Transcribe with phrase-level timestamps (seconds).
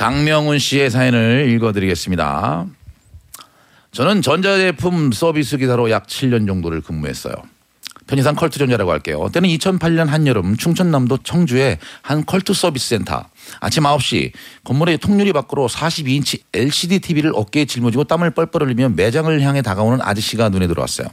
[0.00, 2.64] 강명훈 씨의 사연을 읽어드리겠습니다.
[3.92, 7.34] 저는 전자제품 서비스 기사로 약 7년 정도를 근무했어요.
[8.06, 9.28] 편의상 컬트 전자라고 할게요.
[9.30, 13.26] 때는 2008년 한여름 충청남도 청주의 한 컬트 서비스 센터.
[13.60, 14.32] 아침 9시
[14.64, 20.48] 건물의 통유리 밖으로 42인치 LCD TV를 어깨에 짊어지고 땀을 뻘뻘 흘리며 매장을 향해 다가오는 아저씨가
[20.48, 21.08] 눈에 들어왔어요.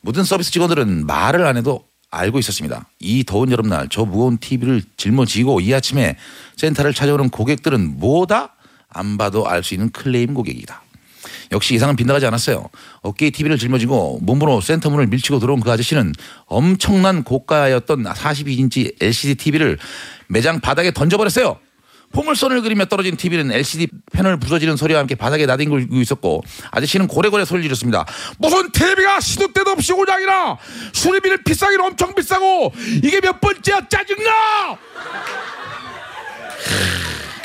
[0.00, 2.86] 모든 서비스 직원들은 말을 안 해도 알고 있었습니다.
[2.98, 6.16] 이 더운 여름날 저 무거운 TV를 짊어지고 이 아침에
[6.56, 8.54] 센터를 찾아오는 고객들은 뭐다?
[8.88, 10.82] 안 봐도 알 수 있는 클레임 고객이다.
[11.52, 12.68] 역시 예상은 빗나가지 않았어요.
[13.02, 16.12] 어깨에 TV를 짊어지고 몸으로 센터 문을 밀치고 들어온 그 아저씨는
[16.46, 19.78] 엄청난 고가였던 42인치 LCD TV를
[20.28, 21.58] 매장 바닥에 던져버렸어요.
[22.12, 26.42] 포물선을 그리며 떨어진 TV는 LCD 패널 부서지는 소리와 함께 바닥에 나뒹굴고 있었고
[26.72, 28.04] 아저씨는 고래고래 소리를 지릅니다.
[28.38, 30.58] 무슨 TV가 시도 때도 없이 고장이 나
[30.92, 34.78] 수리비를 비싸긴 엄청 비싸고 이게 몇 번째야 짜증나!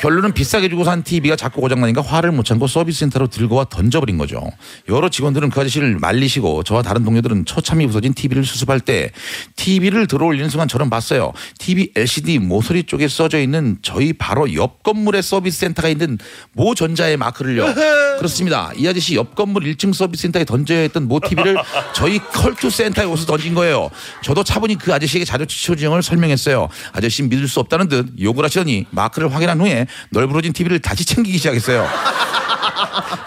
[0.00, 4.18] 결론은 비싸게 주고 산 TV가 자꾸 고장나니까 화를 못 참고 서비스 센터로 들고 와 던져버린
[4.18, 4.42] 거죠.
[4.88, 9.10] 여러 직원들은 그 아저씨를 말리시고 저와 다른 동료들은 처참히 부서진 TV를 수습할 때
[9.56, 11.32] TV를 들어올리는 순간 저는 봤어요.
[11.58, 16.18] TV LCD 모서리 쪽에 써져 있는 저희 바로 옆 건물에 서비스 센터가 있는
[16.52, 17.64] 모 전자의 마크를요.
[18.18, 18.70] 그렇습니다.
[18.76, 21.56] 이 아저씨 옆 건물 1층 서비스 센터에 던져야 했던 모 TV를
[21.94, 23.90] 저희 컬투 센터에 오셔서 던진 거예요.
[24.22, 26.68] 저도 차분히 그 아저씨에게 자초지종을 설명했어요.
[26.92, 31.86] 아저씨 믿을 수 없다는 듯 욕을 하시더니 마크를 확인한 후에 널브러진 TV를 다시 챙기기 시작했어요.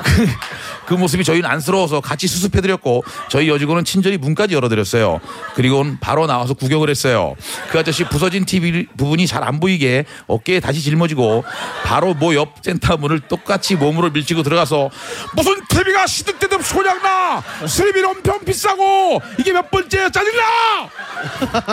[0.03, 0.27] 그,
[0.85, 5.19] 그 모습이 저희는 안쓰러워서 같이 수습해드렸고 저희 여직원은 친절히 문까지 열어드렸어요.
[5.55, 7.35] 그리고는 바로 나와서 구경을 했어요.
[7.71, 11.43] 그 아저씨 부서진 TV 부분이 잘 안 보이게 어깨에 다시 짊어지고
[11.85, 14.89] 바로 모 옆 센터 문을 똑같이 몸으로 밀치고 들어가서
[15.33, 20.43] 무슨 TV가 없이 고장나 수리비는 엄청 비싸고 이게 몇 번째야 짜증나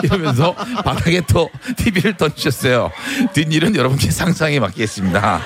[0.05, 2.91] 이러면서 바닥에 또 TV를 던지셨어요.
[3.33, 5.43] 뒷일은 여러분께 상상에 맡기겠습니다.